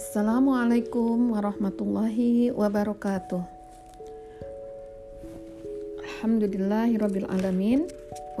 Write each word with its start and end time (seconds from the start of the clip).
Assalamualaikum 0.00 1.36
warahmatullahi 1.36 2.48
wabarakatuh. 2.56 3.44
Alhamdulillahirabbil 6.00 7.28
alamin 7.28 7.84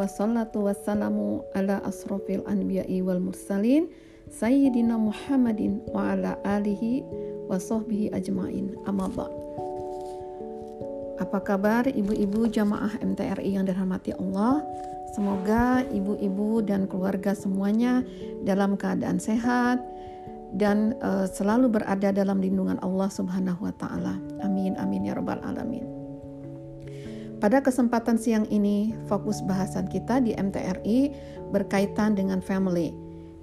wassalatu 0.00 0.64
wassalamu 0.64 1.44
ala 1.52 1.84
asrofil 1.84 2.40
anbiya'i 2.48 3.04
wal 3.04 3.20
mursalin 3.20 3.92
sayyidina 4.32 4.96
Muhammadin 4.96 5.84
wa 5.92 6.16
ala 6.16 6.40
alihi 6.48 7.04
wa 7.44 7.60
sahbihi 7.60 8.08
ajmain. 8.16 8.72
Amma 8.88 9.12
Apa 11.20 11.44
kabar 11.44 11.84
ibu-ibu 11.92 12.48
jamaah 12.48 12.96
MTRI 13.04 13.60
yang 13.60 13.68
dirahmati 13.68 14.16
Allah? 14.16 14.64
Semoga 15.12 15.84
ibu-ibu 15.92 16.64
dan 16.64 16.88
keluarga 16.88 17.36
semuanya 17.36 18.00
dalam 18.48 18.80
keadaan 18.80 19.20
sehat 19.20 19.99
dan 20.54 20.98
uh, 21.02 21.26
selalu 21.30 21.70
berada 21.70 22.10
dalam 22.10 22.42
lindungan 22.42 22.78
Allah 22.82 23.10
Subhanahu 23.10 23.66
wa 23.66 23.74
taala. 23.78 24.18
Amin 24.42 24.74
amin 24.78 25.06
ya 25.06 25.14
rabbal 25.14 25.42
alamin. 25.46 26.00
Pada 27.40 27.64
kesempatan 27.64 28.20
siang 28.20 28.44
ini, 28.52 28.92
fokus 29.08 29.40
bahasan 29.40 29.88
kita 29.88 30.20
di 30.20 30.36
MTRI 30.36 31.08
berkaitan 31.48 32.12
dengan 32.12 32.44
family. 32.44 32.92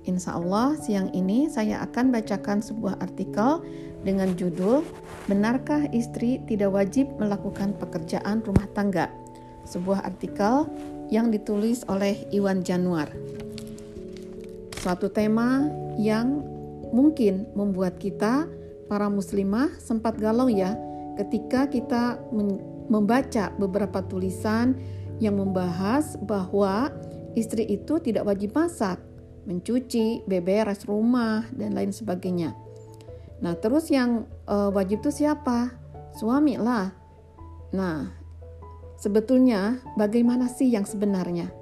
Insya 0.06 0.38
Allah, 0.38 0.78
siang 0.78 1.10
ini 1.18 1.50
saya 1.50 1.82
akan 1.82 2.14
bacakan 2.14 2.62
sebuah 2.62 3.02
artikel 3.02 3.66
dengan 4.06 4.38
judul 4.38 4.86
"Benarkah 5.26 5.90
istri 5.90 6.38
tidak 6.46 6.78
wajib 6.78 7.10
melakukan 7.18 7.74
pekerjaan 7.82 8.46
rumah 8.46 8.70
tangga?" 8.78 9.10
Sebuah 9.66 10.06
artikel 10.06 10.70
yang 11.10 11.34
ditulis 11.34 11.82
oleh 11.90 12.22
Iwan 12.30 12.62
Januar. 12.62 13.10
Suatu 14.78 15.09
tema 15.09 15.66
yang 15.98 16.46
mungkin 16.96 17.50
membuat 17.54 18.00
kita 18.00 18.48
para 18.88 19.08
muslimah 19.12 19.76
sempat 19.82 20.16
galau 20.16 20.48
ya 20.48 20.76
ketika 21.20 21.68
kita 21.68 22.22
membaca 22.88 23.52
beberapa 23.60 24.00
tulisan 24.06 24.78
yang 25.18 25.36
membahas 25.42 26.16
bahwa 26.24 26.94
istri 27.34 27.66
itu 27.66 27.98
tidak 27.98 28.24
wajib 28.30 28.54
masak, 28.54 29.02
mencuci, 29.50 30.24
beberes 30.30 30.86
rumah 30.86 31.44
dan 31.58 31.74
lain 31.74 31.90
sebagainya. 31.90 32.54
Nah, 33.42 33.58
terus 33.58 33.90
yang 33.90 34.30
uh, 34.46 34.70
wajib 34.70 35.02
itu 35.02 35.26
siapa? 35.26 35.74
Suami 36.14 36.58
lah. 36.62 36.94
Nah, 37.74 38.18
Sebetulnya, 38.98 39.78
bagaimana 39.94 40.50
sih 40.50 40.74
yang 40.74 40.82
sebenarnya? 40.82 41.54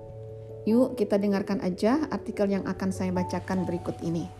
Yuk, 0.64 0.96
kita 0.96 1.20
dengarkan 1.20 1.60
aja 1.60 2.08
artikel 2.08 2.48
yang 2.48 2.64
akan 2.64 2.96
saya 2.96 3.12
bacakan 3.12 3.68
berikut 3.68 4.00
ini. 4.08 4.32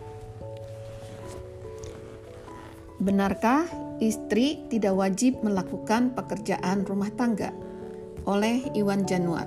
Benarkah 2.96 3.68
istri 4.00 4.64
tidak 4.72 4.96
wajib 4.96 5.44
melakukan 5.44 6.16
pekerjaan 6.16 6.88
rumah 6.88 7.12
tangga? 7.12 7.52
Oleh 8.24 8.64
Iwan 8.72 9.04
Januar. 9.04 9.44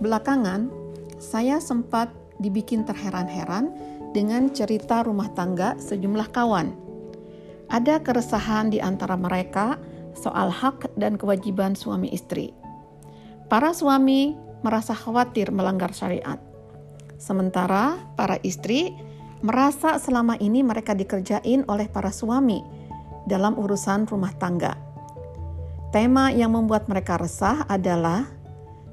Belakangan, 0.00 0.72
saya 1.20 1.60
sempat 1.60 2.08
dibikin 2.40 2.88
terheran-heran 2.88 3.68
dengan 4.16 4.48
cerita 4.48 5.04
rumah 5.04 5.28
tangga 5.36 5.76
sejumlah 5.76 6.32
kawan. 6.32 6.72
Ada 7.68 8.00
keresahan 8.00 8.72
di 8.72 8.80
antara 8.80 9.20
mereka 9.20 9.76
soal 10.16 10.48
hak 10.48 10.96
dan 10.96 11.20
kewajiban 11.20 11.76
suami 11.76 12.08
istri. 12.16 12.56
Para 13.52 13.76
suami 13.76 14.32
merasa 14.64 14.96
khawatir 14.96 15.52
melanggar 15.52 15.92
syariat, 15.92 16.40
sementara 17.20 18.00
para 18.16 18.40
istri 18.40 18.96
merasa 19.44 20.00
selama 20.00 20.38
ini 20.40 20.64
mereka 20.64 20.96
dikerjain 20.96 21.66
oleh 21.68 21.88
para 21.90 22.08
suami 22.12 22.64
dalam 23.26 23.58
urusan 23.58 24.06
rumah 24.08 24.32
tangga. 24.38 24.78
Tema 25.90 26.32
yang 26.32 26.54
membuat 26.54 26.86
mereka 26.86 27.18
resah 27.18 27.64
adalah 27.66 28.28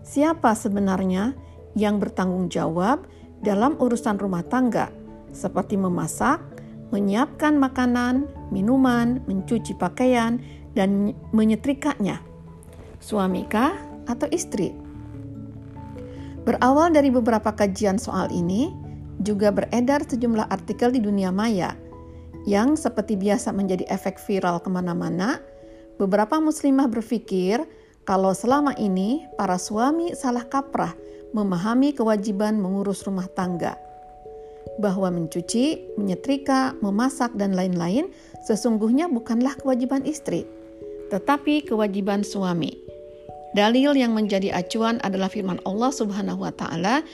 siapa 0.04 0.56
sebenarnya 0.56 1.36
yang 1.74 1.98
bertanggung 1.98 2.50
jawab 2.50 3.06
dalam 3.44 3.76
urusan 3.78 4.18
rumah 4.18 4.46
tangga, 4.46 4.88
seperti 5.36 5.76
memasak, 5.76 6.40
menyiapkan 6.94 7.58
makanan, 7.58 8.30
minuman, 8.54 9.20
mencuci 9.26 9.74
pakaian, 9.76 10.40
dan 10.78 11.18
menyetrikanya? 11.34 12.22
Suamikah 13.02 13.74
atau 14.08 14.30
istri? 14.32 14.72
Berawal 16.44 16.92
dari 16.92 17.10
beberapa 17.10 17.52
kajian 17.56 17.98
soal 17.98 18.30
ini, 18.32 18.72
juga 19.24 19.50
beredar 19.50 20.04
sejumlah 20.04 20.52
artikel 20.52 20.92
di 20.92 21.00
dunia 21.00 21.32
maya 21.32 21.74
yang 22.44 22.76
seperti 22.76 23.16
biasa 23.16 23.56
menjadi 23.56 23.88
efek 23.88 24.20
viral 24.20 24.60
ke 24.60 24.68
mana-mana. 24.68 25.40
Beberapa 25.96 26.38
muslimah 26.44 26.92
berpikir 26.92 27.64
kalau 28.04 28.36
selama 28.36 28.76
ini 28.76 29.24
para 29.40 29.56
suami 29.56 30.12
salah 30.12 30.44
kaprah 30.44 30.92
memahami 31.32 31.96
kewajiban 31.96 32.60
mengurus 32.60 33.08
rumah 33.08 33.32
tangga 33.32 33.80
bahwa 34.82 35.14
mencuci, 35.14 35.96
menyetrika, 36.02 36.74
memasak, 36.82 37.34
dan 37.38 37.54
lain-lain 37.54 38.10
sesungguhnya 38.46 39.06
bukanlah 39.06 39.54
kewajiban 39.62 40.02
istri, 40.04 40.50
tetapi 41.14 41.62
kewajiban 41.66 42.26
suami. 42.26 42.74
Dalil 43.54 43.94
yang 43.94 44.18
menjadi 44.18 44.50
acuan 44.50 44.98
adalah 45.06 45.30
firman 45.30 45.62
Allah 45.62 45.94
Subhanahu 45.94 46.42
wa 46.42 46.50
taala 46.50 47.06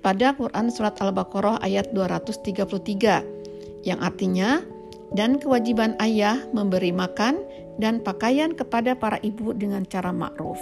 pada 0.00 0.32
Quran 0.36 0.72
surat 0.72 0.96
Al-Baqarah 1.00 1.60
ayat 1.60 1.92
233 1.92 3.84
yang 3.84 4.00
artinya 4.00 4.64
dan 5.12 5.36
kewajiban 5.36 5.96
ayah 6.00 6.40
memberi 6.52 6.92
makan 6.92 7.40
dan 7.80 8.00
pakaian 8.00 8.52
kepada 8.52 8.96
para 8.96 9.16
ibu 9.24 9.52
dengan 9.56 9.84
cara 9.88 10.12
ma'ruf. 10.12 10.60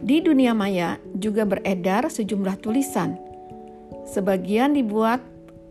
Di 0.00 0.24
dunia 0.24 0.56
maya 0.56 0.96
juga 1.12 1.44
beredar 1.44 2.08
sejumlah 2.08 2.56
tulisan. 2.64 3.20
Sebagian 4.08 4.72
dibuat 4.72 5.20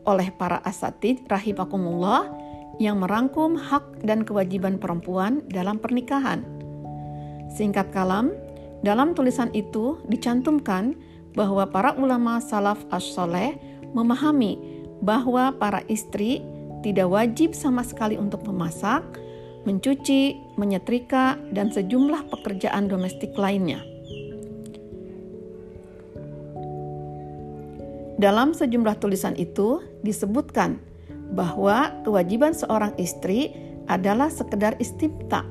oleh 0.06 0.30
para 0.38 0.62
asatid 0.62 1.26
rahimakumullah 1.26 2.30
yang 2.78 3.02
merangkum 3.02 3.58
hak 3.58 4.06
dan 4.06 4.24
kewajiban 4.24 4.78
perempuan 4.78 5.42
dalam 5.50 5.82
pernikahan. 5.82 6.46
Singkat 7.50 7.90
kalam, 7.90 8.32
dalam 8.86 9.18
tulisan 9.18 9.50
itu 9.52 10.00
dicantumkan 10.08 10.96
bahwa 11.38 11.66
para 11.70 11.94
ulama 11.98 12.42
salaf 12.42 12.82
as-soleh 12.90 13.58
memahami 13.94 14.58
bahwa 15.02 15.56
para 15.56 15.82
istri 15.88 16.44
tidak 16.80 17.12
wajib 17.12 17.52
sama 17.52 17.84
sekali 17.84 18.16
untuk 18.16 18.44
memasak, 18.48 19.04
mencuci, 19.68 20.40
menyetrika, 20.56 21.36
dan 21.52 21.68
sejumlah 21.72 22.32
pekerjaan 22.32 22.88
domestik 22.88 23.36
lainnya. 23.36 23.84
Dalam 28.20 28.52
sejumlah 28.52 29.00
tulisan 29.00 29.32
itu 29.40 29.80
disebutkan 30.04 30.76
bahwa 31.32 32.04
kewajiban 32.04 32.52
seorang 32.52 32.92
istri 33.00 33.56
adalah 33.88 34.28
sekedar 34.28 34.76
istimta, 34.84 35.48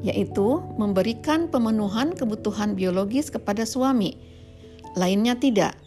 yaitu 0.00 0.64
memberikan 0.80 1.52
pemenuhan 1.52 2.16
kebutuhan 2.16 2.72
biologis 2.72 3.28
kepada 3.28 3.68
suami. 3.68 4.16
Lainnya 4.98 5.38
tidak. 5.38 5.78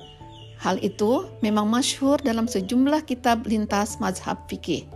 Hal 0.64 0.80
itu 0.80 1.28
memang 1.44 1.68
masyhur 1.68 2.16
dalam 2.24 2.48
sejumlah 2.48 3.04
kitab 3.04 3.44
lintas 3.44 4.00
mazhab 4.00 4.40
fikih. 4.48 4.88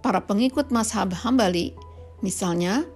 Para 0.00 0.24
pengikut 0.24 0.72
mazhab 0.72 1.12
Hambali, 1.12 1.76
misalnya, 2.24 2.88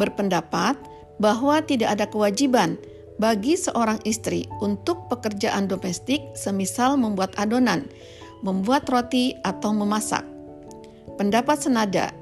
berpendapat 0.00 0.74
bahwa 1.22 1.62
tidak 1.62 1.94
ada 1.94 2.06
kewajiban 2.10 2.80
bagi 3.16 3.54
seorang 3.56 4.00
istri 4.04 4.44
untuk 4.60 5.08
pekerjaan 5.08 5.70
domestik 5.70 6.20
semisal 6.34 6.98
membuat 6.98 7.32
adonan, 7.40 7.88
membuat 8.44 8.88
roti, 8.90 9.36
atau 9.44 9.72
memasak. 9.72 10.24
Pendapat 11.16 11.62
senada 11.64 12.12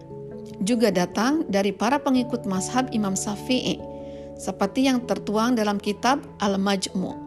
juga 0.62 0.94
datang 0.94 1.43
dari 1.50 1.75
para 1.75 1.99
pengikut 1.99 2.47
mazhab 2.47 2.87
Imam 2.94 3.19
Syafi'i, 3.19 3.79
seperti 4.38 4.87
yang 4.87 5.03
tertuang 5.06 5.59
dalam 5.59 5.83
kitab 5.83 6.23
Al-Majmu'. 6.38 7.24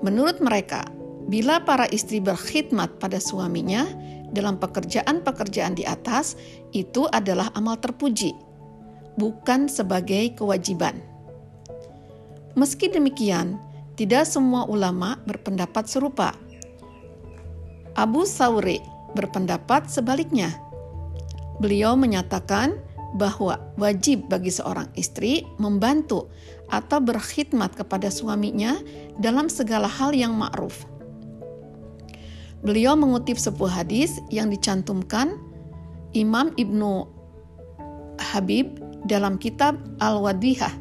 Menurut 0.00 0.38
mereka, 0.38 0.86
bila 1.26 1.62
para 1.62 1.90
istri 1.90 2.22
berkhidmat 2.22 3.02
pada 3.02 3.18
suaminya 3.18 3.86
dalam 4.30 4.56
pekerjaan-pekerjaan 4.60 5.74
di 5.74 5.84
atas, 5.84 6.38
itu 6.70 7.08
adalah 7.10 7.50
amal 7.58 7.76
terpuji, 7.80 8.32
bukan 9.18 9.66
sebagai 9.66 10.36
kewajiban. 10.38 10.98
Meski 12.54 12.90
demikian, 12.90 13.58
tidak 13.98 14.26
semua 14.30 14.66
ulama 14.70 15.18
berpendapat 15.26 15.90
serupa 15.90 16.34
Abu 17.98 18.22
Sauri 18.22 18.78
berpendapat 19.18 19.90
sebaliknya. 19.90 20.54
Beliau 21.58 21.98
menyatakan 21.98 22.78
bahwa 23.16 23.56
wajib 23.80 24.28
bagi 24.28 24.52
seorang 24.52 24.90
istri 24.98 25.46
membantu 25.56 26.28
atau 26.68 27.00
berkhidmat 27.00 27.72
kepada 27.72 28.12
suaminya 28.12 28.76
dalam 29.16 29.48
segala 29.48 29.88
hal 29.88 30.12
yang 30.12 30.36
ma'ruf. 30.36 30.84
Beliau 32.60 32.98
mengutip 32.98 33.38
sebuah 33.38 33.84
hadis 33.84 34.18
yang 34.28 34.52
dicantumkan 34.52 35.38
Imam 36.12 36.52
Ibnu 36.58 37.06
Habib 38.18 38.82
dalam 39.06 39.38
kitab 39.38 39.78
Al-Wadihah 40.02 40.74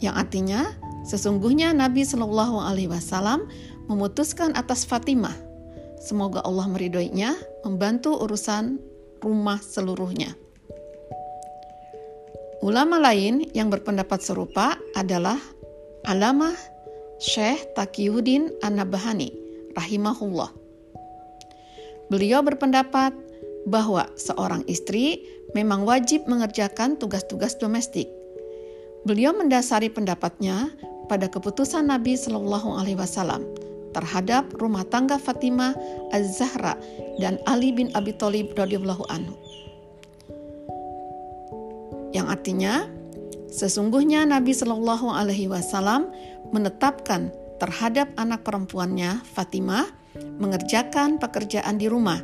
yang 0.00 0.16
artinya 0.16 0.72
sesungguhnya 1.04 1.76
Nabi 1.76 2.06
Shallallahu 2.06 2.56
alaihi 2.64 2.88
wasallam 2.88 3.44
memutuskan 3.90 4.56
atas 4.56 4.88
Fatimah 4.88 5.34
semoga 6.00 6.40
Allah 6.46 6.64
meridhoinya 6.70 7.36
membantu 7.66 8.16
urusan 8.16 8.80
rumah 9.20 9.60
seluruhnya. 9.60 10.32
Ulama 12.60 13.00
lain 13.00 13.48
yang 13.56 13.72
berpendapat 13.72 14.20
serupa 14.20 14.76
adalah 14.92 15.40
Alamah 16.04 16.52
Syekh 17.16 17.72
Taqiyuddin 17.72 18.52
An-Nabahani 18.60 19.32
rahimahullah. 19.72 20.52
Beliau 22.12 22.44
berpendapat 22.44 23.16
bahwa 23.64 24.04
seorang 24.20 24.60
istri 24.68 25.24
memang 25.56 25.88
wajib 25.88 26.28
mengerjakan 26.28 27.00
tugas-tugas 27.00 27.56
domestik. 27.56 28.12
Beliau 29.08 29.32
mendasari 29.32 29.88
pendapatnya 29.88 30.68
pada 31.08 31.32
keputusan 31.32 31.88
Nabi 31.88 32.12
Shallallahu 32.12 32.76
Alaihi 32.76 33.00
Wasallam 33.00 33.40
terhadap 33.96 34.44
rumah 34.60 34.84
tangga 34.84 35.16
Fatimah 35.16 35.72
Az-Zahra 36.12 36.76
dan 37.24 37.40
Ali 37.48 37.72
bin 37.72 37.88
Abi 37.96 38.12
Thalib 38.20 38.52
radhiyallahu 38.52 39.08
anhu. 39.08 39.32
Yang 42.10 42.26
artinya, 42.26 42.74
sesungguhnya 43.50 44.26
Nabi 44.26 44.50
Shallallahu 44.54 45.10
Alaihi 45.10 45.46
Wasallam 45.46 46.10
menetapkan 46.50 47.30
terhadap 47.62 48.10
anak 48.18 48.42
perempuannya 48.42 49.22
Fatimah 49.36 49.86
mengerjakan 50.40 51.22
pekerjaan 51.22 51.78
di 51.78 51.86
rumah 51.86 52.18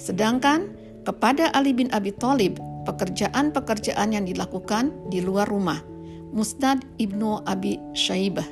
Sedangkan 0.00 0.72
kepada 1.04 1.52
Ali 1.52 1.76
bin 1.76 1.92
Abi 1.92 2.16
Thalib 2.16 2.56
pekerjaan-pekerjaan 2.88 4.16
yang 4.16 4.24
dilakukan 4.24 4.88
di 5.12 5.20
luar 5.20 5.44
rumah. 5.44 5.84
Musnad 6.32 6.80
Ibnu 6.96 7.44
Abi 7.44 7.76
Syaibah. 7.92 8.48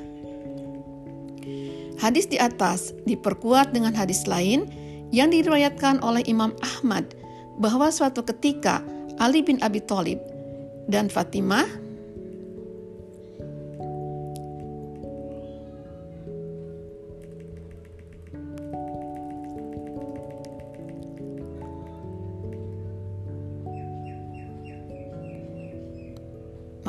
Hadis 1.99 2.29
di 2.29 2.37
atas 2.37 2.93
diperkuat 3.09 3.73
dengan 3.73 3.97
hadis 3.97 4.29
lain 4.29 4.69
yang 5.09 5.33
diriwayatkan 5.33 6.05
oleh 6.05 6.21
Imam 6.29 6.53
Ahmad 6.61 7.17
bahwa 7.57 7.89
suatu 7.89 8.21
ketika 8.21 8.85
Ali 9.17 9.41
bin 9.41 9.57
Abi 9.65 9.81
Thalib 9.83 10.21
dan 10.89 11.05
Fatimah 11.05 11.69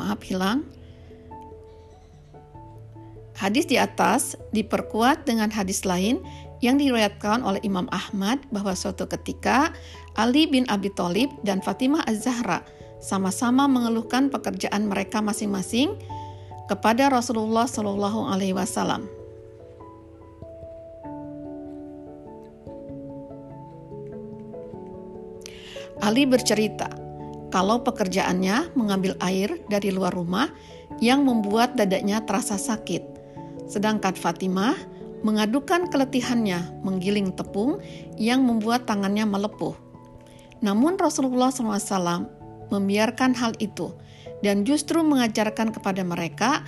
maaf 0.01 0.19
hilang. 0.25 0.65
Hadis 3.37 3.65
di 3.65 3.77
atas 3.77 4.37
diperkuat 4.53 5.25
dengan 5.25 5.49
hadis 5.49 5.81
lain 5.85 6.21
yang 6.61 6.77
diriwayatkan 6.77 7.41
oleh 7.41 7.57
Imam 7.65 7.89
Ahmad 7.89 8.37
bahwa 8.53 8.77
suatu 8.77 9.09
ketika 9.09 9.73
Ali 10.13 10.45
bin 10.45 10.69
Abi 10.69 10.93
Thalib 10.93 11.33
dan 11.41 11.57
Fatimah 11.57 12.05
Az-Zahra 12.05 12.61
sama-sama 13.01 13.65
mengeluhkan 13.65 14.29
pekerjaan 14.29 14.85
mereka 14.85 15.19
masing-masing 15.19 15.97
kepada 16.69 17.09
Rasulullah 17.09 17.65
Shallallahu 17.65 18.29
alaihi 18.29 18.55
wasallam. 18.55 19.09
Ali 26.01 26.25
bercerita, 26.25 26.89
kalau 27.53 27.83
pekerjaannya 27.85 28.73
mengambil 28.73 29.13
air 29.21 29.61
dari 29.69 29.93
luar 29.93 30.15
rumah 30.15 30.49
yang 30.97 31.21
membuat 31.21 31.77
dadanya 31.77 32.25
terasa 32.25 32.57
sakit. 32.57 33.05
Sedangkan 33.69 34.17
Fatimah 34.17 34.73
mengadukan 35.21 35.93
keletihannya 35.93 36.81
menggiling 36.81 37.29
tepung 37.37 37.77
yang 38.17 38.41
membuat 38.41 38.89
tangannya 38.89 39.29
melepuh. 39.29 39.77
Namun 40.65 40.97
Rasulullah 40.97 41.53
SAW 41.53 42.40
membiarkan 42.71 43.35
hal 43.35 43.53
itu 43.59 43.93
dan 44.41 44.65
justru 44.65 45.03
mengajarkan 45.05 45.75
kepada 45.75 46.01
mereka 46.01 46.65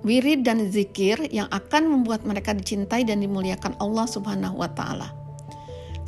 wirid 0.00 0.46
dan 0.46 0.64
zikir 0.72 1.20
yang 1.28 1.50
akan 1.52 1.90
membuat 1.90 2.24
mereka 2.24 2.56
dicintai 2.56 3.04
dan 3.04 3.20
dimuliakan 3.20 3.76
Allah 3.82 4.08
Subhanahu 4.08 4.56
wa 4.64 4.70
taala. 4.72 5.12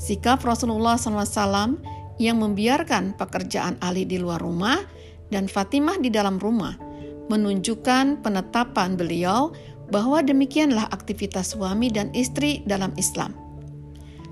Sikap 0.01 0.43
Rasulullah 0.43 0.97
SAW 0.97 1.79
yang 2.17 2.41
membiarkan 2.41 3.15
pekerjaan 3.15 3.77
Ali 3.85 4.09
di 4.09 4.17
luar 4.19 4.41
rumah 4.41 4.81
dan 5.29 5.49
Fatimah 5.49 5.97
di 6.01 6.13
dalam 6.13 6.37
rumah, 6.37 6.77
menunjukkan 7.33 8.21
penetapan 8.21 8.97
beliau 8.97 9.53
bahwa 9.93 10.25
demikianlah 10.25 10.89
aktivitas 10.93 11.53
suami 11.53 11.93
dan 11.93 12.09
istri 12.17 12.65
dalam 12.65 12.93
Islam. 12.97 13.37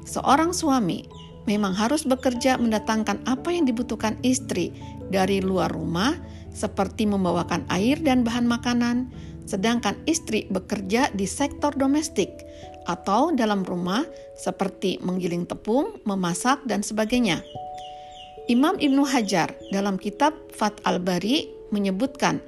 Seorang 0.09 0.57
suami 0.57 1.05
memang 1.49 1.73
harus 1.73 2.05
bekerja 2.05 2.61
mendatangkan 2.61 3.25
apa 3.25 3.49
yang 3.53 3.65
dibutuhkan 3.65 4.17
istri 4.21 4.75
dari 5.09 5.41
luar 5.41 5.73
rumah, 5.73 6.17
seperti 6.51 7.07
membawakan 7.07 7.65
air 7.71 7.97
dan 8.03 8.27
bahan 8.27 8.45
makanan, 8.45 9.09
sedangkan 9.47 9.97
istri 10.05 10.47
bekerja 10.51 11.11
di 11.15 11.25
sektor 11.25 11.73
domestik 11.75 12.31
atau 12.89 13.31
dalam 13.35 13.63
rumah, 13.63 14.03
seperti 14.35 14.99
menggiling 15.05 15.47
tepung, 15.47 16.01
memasak, 16.07 16.63
dan 16.67 16.83
sebagainya. 16.83 17.43
Imam 18.51 18.75
Ibnu 18.79 19.07
Hajar 19.07 19.55
dalam 19.71 19.95
kitab 19.95 20.35
Fat 20.51 20.75
al-Bari 20.83 21.47
menyebutkan 21.71 22.43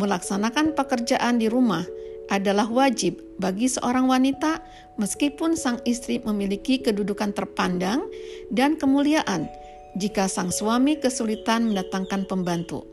melaksanakan 0.00 0.72
pekerjaan 0.72 1.36
di 1.36 1.52
rumah 1.52 1.84
adalah 2.32 2.68
wajib 2.68 3.20
bagi 3.36 3.68
seorang 3.68 4.08
wanita 4.08 4.62
meskipun 4.96 5.58
sang 5.58 5.82
istri 5.84 6.22
memiliki 6.22 6.80
kedudukan 6.80 7.34
terpandang 7.34 8.06
dan 8.48 8.78
kemuliaan 8.78 9.50
jika 9.98 10.26
sang 10.30 10.50
suami 10.50 10.98
kesulitan 10.98 11.70
mendatangkan 11.70 12.26
pembantu. 12.26 12.86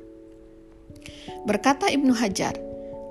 Berkata 1.47 1.89
Ibnu 1.89 2.13
Hajar, 2.13 2.53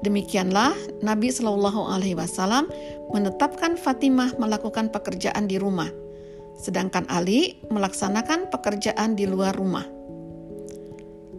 demikianlah 0.07 0.77
Nabi 1.03 1.33
Shallallahu 1.35 1.91
Alaihi 1.91 2.15
Wasallam 2.15 2.71
menetapkan 3.11 3.75
Fatimah 3.75 4.39
melakukan 4.39 4.95
pekerjaan 4.95 5.51
di 5.51 5.59
rumah 5.59 5.91
sedangkan 6.61 7.09
Ali 7.09 7.57
melaksanakan 7.73 8.53
pekerjaan 8.53 9.17
di 9.17 9.25
luar 9.25 9.57
rumah. 9.57 9.89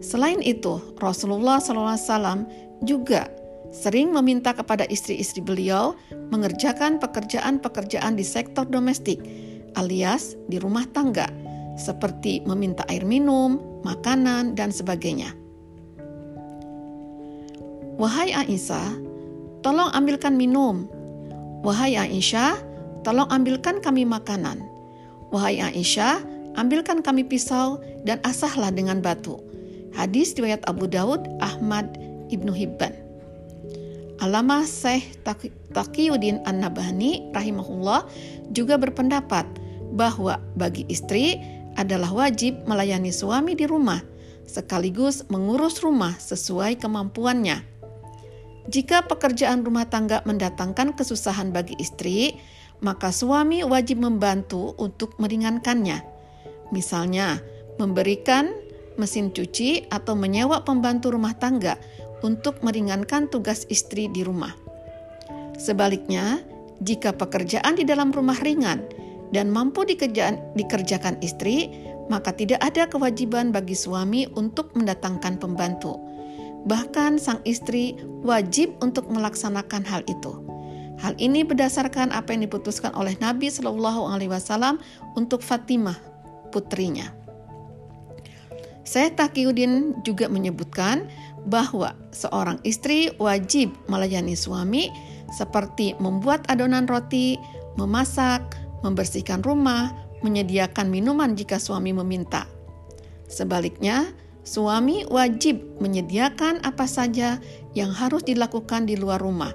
Selain 0.02 0.42
itu, 0.42 0.82
Rasulullah 0.98 1.62
SAW 1.62 2.42
juga 2.82 3.30
sering 3.72 4.12
meminta 4.12 4.52
kepada 4.52 4.84
istri-istri 4.92 5.40
beliau 5.40 5.96
mengerjakan 6.28 7.00
pekerjaan-pekerjaan 7.00 8.14
di 8.14 8.22
sektor 8.22 8.68
domestik, 8.68 9.18
alias 9.80 10.36
di 10.52 10.60
rumah 10.60 10.84
tangga, 10.92 11.26
seperti 11.80 12.44
meminta 12.44 12.84
air 12.92 13.02
minum, 13.02 13.56
makanan, 13.82 14.52
dan 14.52 14.68
sebagainya. 14.68 15.32
Wahai 17.96 18.36
Aisyah, 18.36 19.00
tolong 19.64 19.88
ambilkan 19.96 20.36
minum. 20.36 20.88
Wahai 21.64 21.96
Aisyah, 21.96 22.56
tolong 23.04 23.28
ambilkan 23.32 23.80
kami 23.80 24.04
makanan. 24.04 24.60
Wahai 25.32 25.64
Aisyah, 25.64 26.20
ambilkan 26.60 27.00
kami 27.00 27.24
pisau 27.24 27.80
dan 28.04 28.20
asahlah 28.24 28.68
dengan 28.68 29.00
batu. 29.00 29.40
Hadis 29.92 30.32
riwayat 30.36 30.64
Abu 30.68 30.88
Daud, 30.88 31.24
Ahmad, 31.40 32.00
Ibnu 32.32 32.52
Hibban. 32.52 33.11
Alamah 34.22 34.62
Syekh 34.62 35.18
Taqiyuddin 35.74 36.46
An-Nabhani 36.46 37.34
rahimahullah 37.34 38.06
juga 38.54 38.78
berpendapat 38.78 39.42
bahwa 39.98 40.38
bagi 40.54 40.86
istri 40.86 41.42
adalah 41.74 42.14
wajib 42.14 42.62
melayani 42.70 43.10
suami 43.10 43.58
di 43.58 43.66
rumah 43.66 43.98
sekaligus 44.46 45.26
mengurus 45.26 45.82
rumah 45.82 46.14
sesuai 46.22 46.78
kemampuannya. 46.78 47.66
Jika 48.70 49.10
pekerjaan 49.10 49.66
rumah 49.66 49.90
tangga 49.90 50.22
mendatangkan 50.22 50.94
kesusahan 50.94 51.50
bagi 51.50 51.74
istri, 51.82 52.38
maka 52.78 53.10
suami 53.10 53.66
wajib 53.66 53.98
membantu 53.98 54.78
untuk 54.78 55.18
meringankannya. 55.18 55.98
Misalnya, 56.70 57.42
memberikan 57.82 58.54
mesin 59.00 59.32
cuci 59.32 59.88
atau 59.88 60.12
menyewa 60.14 60.62
pembantu 60.62 61.10
rumah 61.10 61.34
tangga 61.34 61.80
untuk 62.22 62.62
meringankan 62.62 63.28
tugas 63.28 63.66
istri 63.68 64.08
di 64.10 64.22
rumah. 64.22 64.54
Sebaliknya, 65.58 66.40
jika 66.82 67.14
pekerjaan 67.14 67.78
di 67.78 67.86
dalam 67.86 68.10
rumah 68.10 68.38
ringan 68.42 68.82
dan 69.30 69.52
mampu 69.52 69.86
dikerjaan, 69.86 70.40
dikerjakan 70.58 71.20
istri, 71.22 71.70
maka 72.10 72.34
tidak 72.34 72.58
ada 72.62 72.90
kewajiban 72.90 73.54
bagi 73.54 73.78
suami 73.78 74.26
untuk 74.34 74.74
mendatangkan 74.74 75.38
pembantu. 75.38 76.00
Bahkan 76.66 77.18
sang 77.18 77.42
istri 77.42 77.98
wajib 78.22 78.74
untuk 78.82 79.10
melaksanakan 79.10 79.82
hal 79.82 80.02
itu. 80.06 80.42
Hal 81.02 81.18
ini 81.18 81.42
berdasarkan 81.42 82.14
apa 82.14 82.30
yang 82.30 82.46
diputuskan 82.46 82.94
oleh 82.94 83.18
Nabi 83.18 83.50
Shallallahu 83.50 84.06
Alaihi 84.06 84.30
Wasallam 84.30 84.78
untuk 85.18 85.42
Fatimah, 85.42 85.98
putrinya. 86.54 87.10
Syekh 88.86 89.18
Taqiyuddin 89.18 90.04
juga 90.06 90.30
menyebutkan 90.30 91.10
bahwa 91.46 91.94
seorang 92.14 92.62
istri 92.62 93.10
wajib 93.18 93.74
melayani 93.90 94.38
suami 94.38 94.92
seperti 95.32 95.96
membuat 95.98 96.46
adonan 96.46 96.86
roti, 96.86 97.40
memasak, 97.74 98.42
membersihkan 98.84 99.42
rumah, 99.42 99.90
menyediakan 100.22 100.92
minuman 100.92 101.34
jika 101.34 101.58
suami 101.58 101.90
meminta. 101.90 102.46
Sebaliknya, 103.26 104.12
suami 104.44 105.08
wajib 105.08 105.58
menyediakan 105.80 106.62
apa 106.62 106.84
saja 106.84 107.40
yang 107.72 107.90
harus 107.90 108.22
dilakukan 108.22 108.84
di 108.84 108.94
luar 108.94 109.18
rumah 109.18 109.50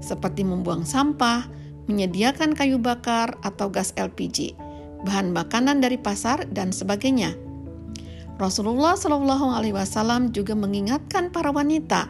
seperti 0.00 0.42
membuang 0.42 0.82
sampah, 0.82 1.46
menyediakan 1.86 2.56
kayu 2.56 2.80
bakar 2.80 3.36
atau 3.44 3.68
gas 3.68 3.92
LPG, 3.94 4.56
bahan 5.04 5.30
makanan 5.30 5.84
dari 5.84 6.00
pasar 6.00 6.48
dan 6.50 6.72
sebagainya. 6.72 7.36
Rasulullah 8.40 8.96
Shallallahu 8.96 9.52
Alaihi 9.52 9.76
Wasallam 9.76 10.32
juga 10.32 10.56
mengingatkan 10.56 11.28
para 11.28 11.52
wanita 11.52 12.08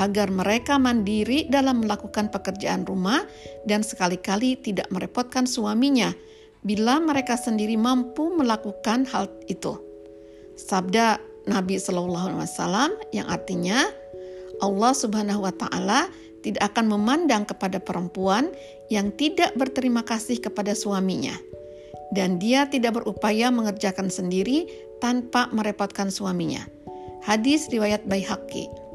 agar 0.00 0.32
mereka 0.32 0.80
mandiri 0.80 1.48
dalam 1.52 1.84
melakukan 1.84 2.32
pekerjaan 2.32 2.88
rumah 2.88 3.24
dan 3.68 3.84
sekali-kali 3.84 4.56
tidak 4.60 4.88
merepotkan 4.88 5.44
suaminya 5.44 6.16
bila 6.64 6.96
mereka 6.98 7.36
sendiri 7.36 7.76
mampu 7.76 8.32
melakukan 8.32 9.04
hal 9.12 9.28
itu. 9.52 9.76
Sabda 10.56 11.20
Nabi 11.44 11.76
Shallallahu 11.76 12.26
Alaihi 12.32 12.42
Wasallam 12.42 12.90
yang 13.12 13.28
artinya 13.28 13.84
Allah 14.64 14.92
Subhanahu 14.96 15.44
Wa 15.44 15.52
Taala 15.52 16.08
tidak 16.40 16.72
akan 16.72 16.96
memandang 16.96 17.44
kepada 17.44 17.76
perempuan 17.76 18.48
yang 18.88 19.12
tidak 19.12 19.52
berterima 19.58 20.06
kasih 20.06 20.38
kepada 20.40 20.72
suaminya, 20.72 21.34
dan 22.14 22.38
dia 22.38 22.70
tidak 22.70 23.02
berupaya 23.02 23.50
mengerjakan 23.50 24.08
sendiri 24.08 24.64
tanpa 25.02 25.48
merepotkan 25.52 26.08
suaminya. 26.08 26.64
Hadis 27.26 27.66
riwayat 27.72 28.06
Baihaqi. 28.06 28.86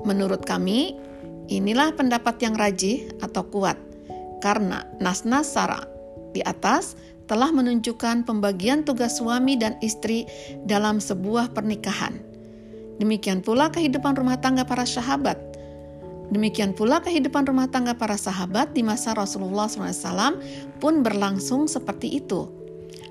Menurut 0.00 0.42
kami, 0.42 0.96
inilah 1.46 1.94
pendapat 1.94 2.40
yang 2.42 2.56
rajih 2.56 3.14
atau 3.22 3.46
kuat 3.46 3.76
karena 4.40 4.82
nas-nas 4.98 5.52
sara 5.52 5.84
di 6.32 6.40
atas 6.42 6.96
telah 7.30 7.54
menunjukkan 7.54 8.26
pembagian 8.26 8.82
tugas 8.82 9.22
suami 9.22 9.54
dan 9.54 9.78
istri 9.78 10.26
dalam 10.66 10.98
sebuah 10.98 11.54
pernikahan. 11.54 12.18
Demikian 12.98 13.38
pula 13.38 13.70
kehidupan 13.70 14.18
rumah 14.18 14.40
tangga 14.42 14.66
para 14.66 14.82
sahabat. 14.82 15.38
Demikian 16.30 16.72
pula 16.74 17.02
kehidupan 17.02 17.46
rumah 17.46 17.66
tangga 17.66 17.94
para 17.98 18.14
sahabat 18.14 18.70
di 18.70 18.86
masa 18.86 19.14
Rasulullah 19.18 19.66
SAW 19.66 20.38
pun 20.78 21.02
berlangsung 21.02 21.66
seperti 21.66 22.22
itu. 22.22 22.46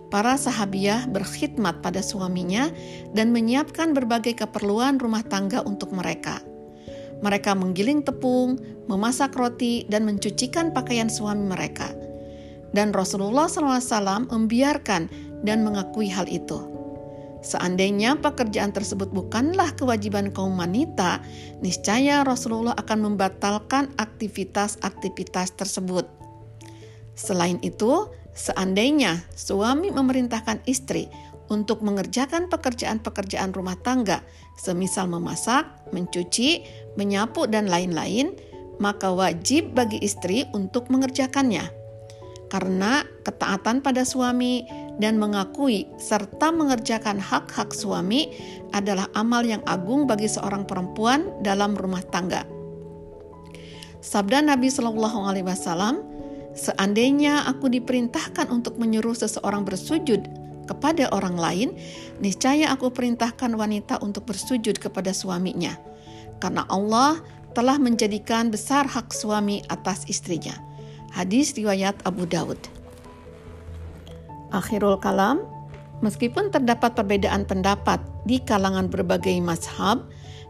Para 0.09 0.39
sahabiah 0.39 1.05
berkhidmat 1.05 1.85
pada 1.85 2.01
suaminya 2.01 2.71
dan 3.13 3.29
menyiapkan 3.29 3.93
berbagai 3.93 4.41
keperluan 4.41 4.97
rumah 4.97 5.21
tangga 5.21 5.61
untuk 5.61 5.93
mereka. 5.93 6.41
Mereka 7.19 7.53
menggiling 7.53 8.01
tepung, 8.01 8.57
memasak 8.87 9.35
roti, 9.35 9.83
dan 9.91 10.07
mencucikan 10.07 10.71
pakaian 10.71 11.11
suami 11.11 11.45
mereka 11.45 11.91
dan 12.73 12.93
Rasulullah 12.93 13.49
SAW 13.49 14.29
membiarkan 14.29 15.09
dan 15.41 15.65
mengakui 15.65 16.09
hal 16.09 16.29
itu. 16.29 16.78
Seandainya 17.39 18.19
pekerjaan 18.19 18.75
tersebut 18.75 19.15
bukanlah 19.15 19.71
kewajiban 19.79 20.35
kaum 20.35 20.59
wanita, 20.59 21.23
niscaya 21.63 22.27
Rasulullah 22.27 22.75
akan 22.75 23.11
membatalkan 23.11 23.95
aktivitas-aktivitas 23.95 25.55
tersebut. 25.55 26.03
Selain 27.15 27.55
itu, 27.63 28.11
seandainya 28.35 29.23
suami 29.31 29.87
memerintahkan 29.87 30.67
istri 30.67 31.07
untuk 31.47 31.79
mengerjakan 31.81 32.51
pekerjaan-pekerjaan 32.51 33.55
rumah 33.55 33.79
tangga, 33.79 34.19
semisal 34.59 35.07
memasak, 35.07 35.65
mencuci, 35.95 36.67
menyapu, 36.99 37.47
dan 37.47 37.71
lain-lain, 37.71 38.35
maka 38.83 39.11
wajib 39.11 39.75
bagi 39.75 39.99
istri 40.03 40.43
untuk 40.51 40.91
mengerjakannya 40.91 41.79
karena 42.49 43.05
ketaatan 43.23 43.79
pada 43.85 44.03
suami 44.03 44.65
dan 44.99 45.15
mengakui 45.15 45.87
serta 45.95 46.51
mengerjakan 46.51 47.17
hak-hak 47.17 47.71
suami 47.71 48.29
adalah 48.75 49.07
amal 49.15 49.41
yang 49.41 49.63
agung 49.65 50.05
bagi 50.05 50.27
seorang 50.27 50.67
perempuan 50.67 51.31
dalam 51.41 51.73
rumah 51.73 52.03
tangga. 52.11 52.43
Sabda 53.99 54.43
Nabi 54.43 54.71
Shallallahu 54.71 55.19
Alaihi 55.27 55.47
Wasallam, 55.47 56.03
seandainya 56.55 57.47
aku 57.47 57.67
diperintahkan 57.67 58.47
untuk 58.51 58.79
menyuruh 58.79 59.15
seseorang 59.15 59.67
bersujud 59.67 60.23
kepada 60.67 61.09
orang 61.11 61.35
lain, 61.35 61.69
niscaya 62.21 62.69
aku 62.71 62.93
perintahkan 62.93 63.51
wanita 63.57 63.99
untuk 64.05 64.29
bersujud 64.29 64.77
kepada 64.77 65.11
suaminya, 65.11 65.75
karena 66.37 66.63
Allah 66.69 67.19
telah 67.57 67.81
menjadikan 67.81 68.53
besar 68.53 68.85
hak 68.85 69.09
suami 69.09 69.65
atas 69.67 70.05
istrinya. 70.05 70.53
Hadis 71.09 71.57
riwayat 71.57 71.97
Abu 72.05 72.29
Daud. 72.29 72.78
Akhirul 74.49 74.97
kalam, 74.97 75.45
meskipun 76.01 76.49
terdapat 76.49 76.97
perbedaan 76.97 77.45
pendapat 77.45 78.01
di 78.25 78.41
kalangan 78.41 78.89
berbagai 78.89 79.37
mazhab, 79.43 80.09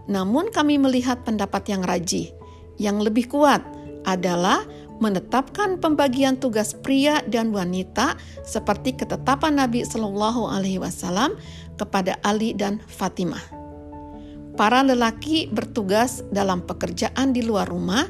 namun 0.10 0.50
kami 0.50 0.80
melihat 0.82 1.22
pendapat 1.28 1.70
yang 1.70 1.84
rajih. 1.86 2.32
Yang 2.80 3.12
lebih 3.12 3.26
kuat 3.28 3.62
adalah 4.08 4.64
menetapkan 5.00 5.80
pembagian 5.80 6.36
tugas 6.36 6.76
pria 6.76 7.24
dan 7.28 7.56
wanita 7.56 8.20
seperti 8.44 8.96
ketetapan 8.96 9.56
Nabi 9.56 9.88
Shallallahu 9.88 10.48
Alaihi 10.48 10.80
Wasallam 10.80 11.40
kepada 11.80 12.20
Ali 12.24 12.52
dan 12.52 12.84
Fatimah. 12.84 13.42
Para 14.60 14.84
lelaki 14.84 15.48
bertugas 15.48 16.20
dalam 16.36 16.60
pekerjaan 16.68 17.32
di 17.32 17.48
luar 17.48 17.72
rumah, 17.72 18.04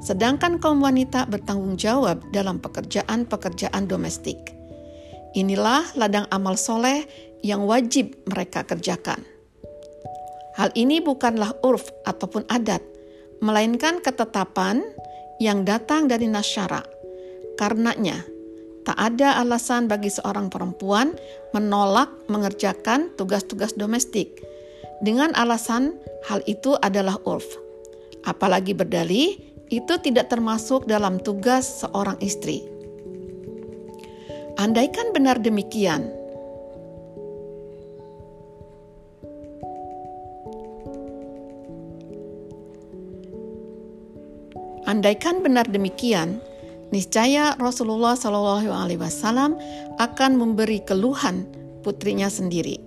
sedangkan 0.00 0.56
kaum 0.56 0.80
wanita 0.80 1.28
bertanggung 1.28 1.76
jawab 1.76 2.24
dalam 2.32 2.56
pekerjaan-pekerjaan 2.64 3.84
domestik. 3.84 4.61
Inilah 5.32 5.96
ladang 5.96 6.28
amal 6.28 6.60
soleh 6.60 7.08
yang 7.40 7.64
wajib 7.64 8.12
mereka 8.28 8.62
kerjakan. 8.68 9.24
Hal 10.52 10.68
ini 10.76 11.00
bukanlah 11.00 11.56
urf 11.64 11.88
ataupun 12.04 12.44
adat, 12.52 12.84
melainkan 13.40 14.04
ketetapan 14.04 14.84
yang 15.40 15.64
datang 15.64 16.06
dari 16.06 16.28
nasyara. 16.28 16.84
Karenanya, 17.56 18.20
tak 18.84 18.98
ada 18.98 19.40
alasan 19.40 19.88
bagi 19.88 20.12
seorang 20.12 20.52
perempuan 20.52 21.16
menolak 21.56 22.12
mengerjakan 22.28 23.14
tugas-tugas 23.16 23.72
domestik 23.72 24.42
dengan 25.00 25.32
alasan 25.34 25.96
hal 26.28 26.44
itu 26.44 26.76
adalah 26.78 27.16
urf. 27.26 27.46
Apalagi 28.22 28.76
berdalih 28.76 29.34
itu 29.72 29.94
tidak 30.04 30.28
termasuk 30.28 30.84
dalam 30.84 31.18
tugas 31.18 31.82
seorang 31.82 32.20
istri. 32.20 32.71
Andaikan 34.62 35.10
benar 35.10 35.42
demikian, 35.42 36.06
Andaikan 44.86 45.42
benar 45.42 45.66
demikian, 45.66 46.38
niscaya 46.94 47.58
Rasulullah 47.58 48.14
Shallallahu 48.14 48.70
Alaihi 48.70 49.02
Wasallam 49.02 49.58
akan 49.98 50.38
memberi 50.38 50.78
keluhan 50.86 51.42
putrinya 51.82 52.30
sendiri. 52.30 52.78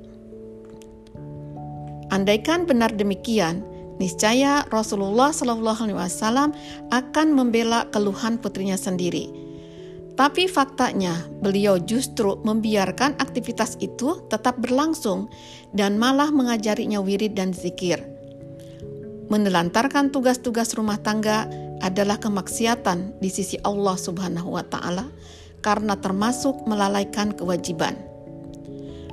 Andaikan 2.07 2.63
benar 2.63 2.95
demikian, 2.95 3.67
niscaya 3.99 4.63
Rasulullah 4.71 5.35
Shallallahu 5.35 5.91
Alaihi 5.91 5.99
Wasallam 5.99 6.55
akan 6.95 7.35
membela 7.35 7.83
keluhan 7.91 8.39
putrinya 8.39 8.79
sendiri. 8.79 9.44
Tapi 10.15 10.47
faktanya, 10.47 11.27
beliau 11.43 11.75
justru 11.75 12.39
membiarkan 12.39 13.19
aktivitas 13.19 13.75
itu 13.83 14.23
tetap 14.31 14.55
berlangsung 14.63 15.27
dan 15.75 15.99
malah 15.99 16.31
mengajarinya 16.31 17.03
wirid 17.03 17.35
dan 17.35 17.51
zikir. 17.51 17.99
Menelantarkan 19.27 20.15
tugas-tugas 20.15 20.71
rumah 20.79 20.95
tangga 21.03 21.51
adalah 21.83 22.15
kemaksiatan 22.15 23.19
di 23.19 23.27
sisi 23.27 23.59
Allah 23.67 23.99
Subhanahu 23.99 24.55
wa 24.55 24.63
Ta'ala 24.63 25.03
karena 25.59 25.99
termasuk 25.99 26.63
melalaikan 26.63 27.35
kewajiban. 27.35 27.99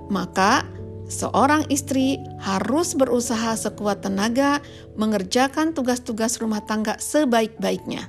Maka, 0.07 0.63
seorang 1.11 1.67
istri 1.73 2.23
harus 2.39 2.95
berusaha 2.95 3.59
sekuat 3.59 4.07
tenaga 4.07 4.63
mengerjakan 4.95 5.75
tugas-tugas 5.75 6.39
rumah 6.39 6.63
tangga 6.63 7.01
sebaik-baiknya, 7.01 8.07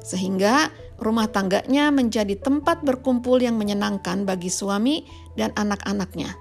sehingga 0.00 0.72
rumah 0.98 1.30
tangganya 1.30 1.90
menjadi 1.94 2.34
tempat 2.38 2.82
berkumpul 2.82 3.38
yang 3.38 3.54
menyenangkan 3.58 4.26
bagi 4.26 4.50
suami 4.50 5.06
dan 5.38 5.54
anak-anaknya. 5.54 6.34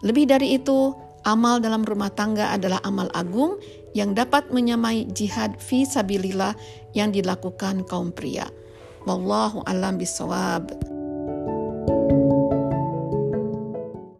Lebih 0.00 0.28
dari 0.28 0.56
itu, 0.56 0.96
amal 1.28 1.60
dalam 1.60 1.84
rumah 1.84 2.12
tangga 2.12 2.52
adalah 2.52 2.80
amal 2.84 3.08
agung 3.12 3.60
yang 3.92 4.16
dapat 4.16 4.48
menyamai 4.52 5.08
jihad 5.12 5.60
fi 5.60 5.84
sabilillah 5.84 6.56
yang 6.96 7.12
dilakukan 7.12 7.84
kaum 7.84 8.12
pria. 8.12 8.48
Wallahu 9.04 9.64
alam 9.64 9.96
bisawab. 9.96 10.89